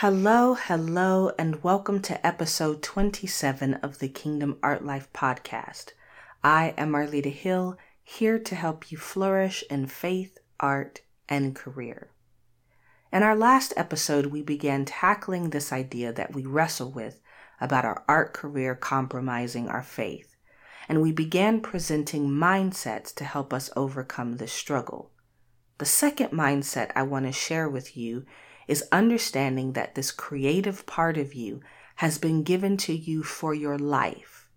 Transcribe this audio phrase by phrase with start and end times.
[0.00, 5.92] Hello, hello, and welcome to episode 27 of the Kingdom Art Life podcast.
[6.44, 12.10] I am Marlita Hill, here to help you flourish in faith, art, and career.
[13.10, 17.22] In our last episode, we began tackling this idea that we wrestle with
[17.58, 20.36] about our art career compromising our faith,
[20.90, 25.10] and we began presenting mindsets to help us overcome this struggle.
[25.78, 28.26] The second mindset I want to share with you
[28.66, 31.60] is understanding that this creative part of you
[31.96, 34.48] has been given to you for your life,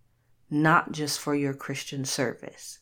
[0.50, 2.80] not just for your Christian service.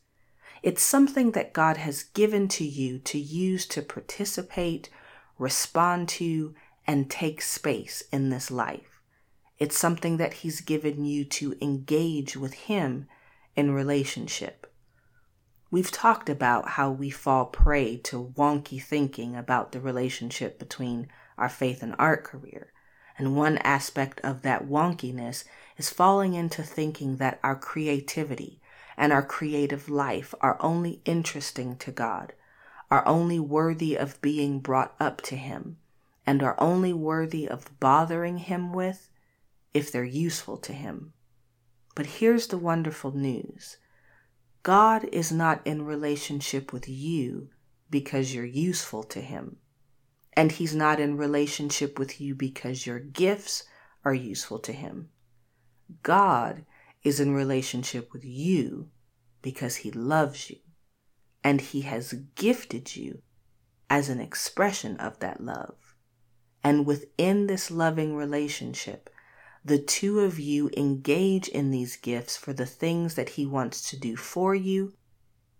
[0.63, 4.89] It's something that God has given to you to use to participate,
[5.37, 6.55] respond to,
[6.87, 9.01] and take space in this life.
[9.59, 13.07] It's something that He's given you to engage with Him
[13.55, 14.71] in relationship.
[15.69, 21.49] We've talked about how we fall prey to wonky thinking about the relationship between our
[21.49, 22.71] faith and art career.
[23.17, 25.43] And one aspect of that wonkiness
[25.77, 28.61] is falling into thinking that our creativity
[28.95, 32.33] and our creative life are only interesting to God,
[32.89, 35.77] are only worthy of being brought up to Him,
[36.25, 39.09] and are only worthy of bothering Him with
[39.73, 41.13] if they're useful to Him.
[41.95, 43.77] But here's the wonderful news
[44.61, 47.49] God is not in relationship with you
[47.89, 49.57] because you're useful to him.
[50.37, 53.65] And he's not in relationship with you because your gifts
[54.05, 55.09] are useful to him.
[56.03, 56.63] God
[57.03, 58.89] is in relationship with you
[59.41, 60.57] because he loves you
[61.43, 63.21] and he has gifted you
[63.89, 65.95] as an expression of that love.
[66.63, 69.09] And within this loving relationship,
[69.63, 73.99] the two of you engage in these gifts for the things that He wants to
[73.99, 74.93] do for you,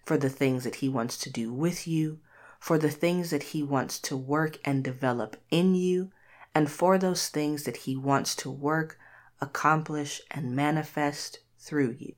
[0.06, 2.20] for the things that He wants to do with you,
[2.60, 6.12] for the things that He wants to work and develop in you,
[6.54, 8.98] and for those things that He wants to work,
[9.40, 12.14] accomplish, and manifest through you.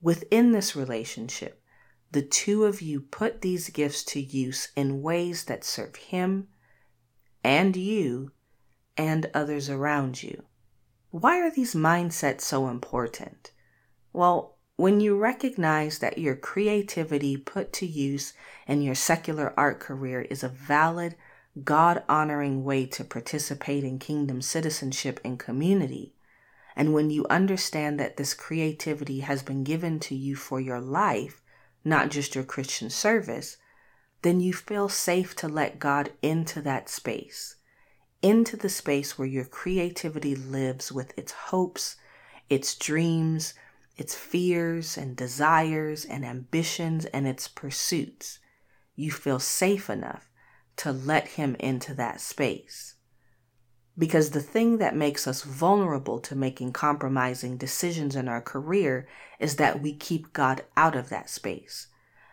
[0.00, 1.62] Within this relationship,
[2.12, 6.48] the two of you put these gifts to use in ways that serve Him
[7.42, 8.32] and you
[8.96, 10.44] and others around you.
[11.10, 13.52] Why are these mindsets so important?
[14.12, 18.34] Well, when you recognize that your creativity put to use
[18.66, 21.14] in your secular art career is a valid,
[21.64, 26.14] God honoring way to participate in kingdom citizenship and community,
[26.76, 31.40] and when you understand that this creativity has been given to you for your life,
[31.82, 33.56] not just your Christian service,
[34.20, 37.56] then you feel safe to let God into that space
[38.22, 41.96] into the space where your creativity lives with its hopes,
[42.48, 43.54] its dreams,
[43.96, 48.38] its fears and desires and ambitions and its pursuits.
[48.94, 50.30] You feel safe enough
[50.76, 52.94] to let him into that space.
[53.98, 59.08] Because the thing that makes us vulnerable to making compromising decisions in our career
[59.40, 61.86] is that we keep God out of that space.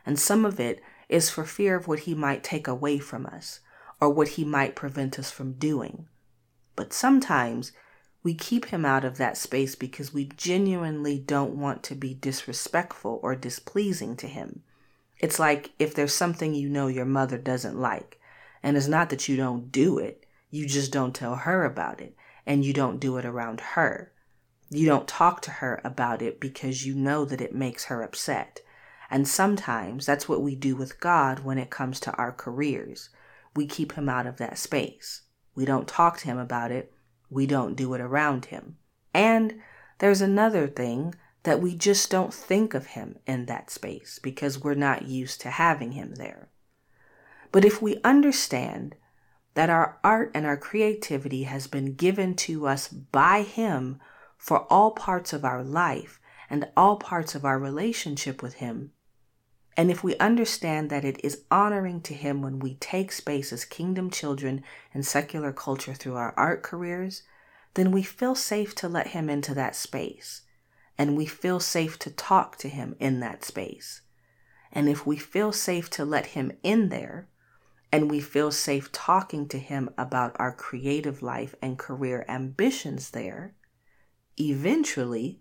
[0.05, 3.61] And some of it is for fear of what he might take away from us
[4.01, 6.07] or what he might prevent us from doing.
[6.75, 7.71] But sometimes
[8.23, 13.19] we keep him out of that space because we genuinely don't want to be disrespectful
[13.21, 14.63] or displeasing to him.
[15.19, 18.19] It's like if there's something you know your mother doesn't like,
[18.63, 22.15] and it's not that you don't do it, you just don't tell her about it,
[22.45, 24.11] and you don't do it around her.
[24.69, 28.61] You don't talk to her about it because you know that it makes her upset.
[29.11, 33.09] And sometimes that's what we do with God when it comes to our careers
[33.55, 35.21] we keep him out of that space.
[35.55, 36.92] We don't talk to him about it.
[37.33, 38.77] We don't do it around him.
[39.13, 39.61] And
[39.99, 44.73] there's another thing that we just don't think of him in that space because we're
[44.73, 46.49] not used to having him there.
[47.51, 48.95] But if we understand
[49.53, 53.99] that our art and our creativity has been given to us by him
[54.37, 58.91] for all parts of our life and all parts of our relationship with him,
[59.75, 63.65] and if we understand that it is honoring to Him when we take space as
[63.65, 64.63] kingdom children
[64.93, 67.23] in secular culture through our art careers,
[67.73, 70.41] then we feel safe to let Him into that space.
[70.97, 74.01] And we feel safe to talk to Him in that space.
[74.71, 77.27] And if we feel safe to let Him in there,
[77.91, 83.55] and we feel safe talking to Him about our creative life and career ambitions there,
[84.39, 85.39] eventually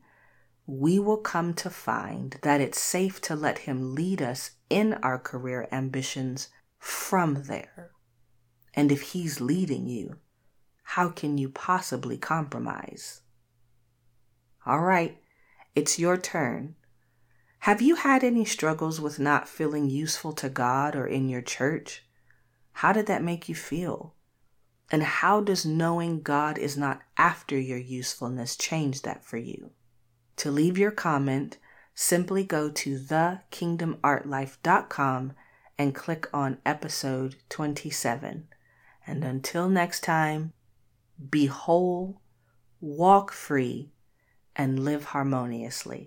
[0.67, 5.19] we will come to find that it's safe to let Him lead us in our
[5.19, 6.49] career ambitions
[6.79, 7.91] from there.
[8.75, 10.17] And if He's leading you,
[10.83, 13.23] how can you possibly compromise?
[14.65, 15.19] All right,
[15.75, 16.77] it's your turn.
[17.61, 22.05] Have you had any struggles with not feeling useful to God or in your church?
[22.73, 24.15] How did that make you feel?
[24.91, 29.71] And how does knowing God is not after your usefulness change that for you?
[30.37, 31.59] To leave your comment,
[31.95, 35.33] simply go to thekingdomartlife.com
[35.79, 38.49] and click on episode 27.
[39.07, 40.53] And until next time,
[41.31, 42.21] be whole,
[42.81, 43.91] walk free,
[44.55, 46.01] and live harmoniously.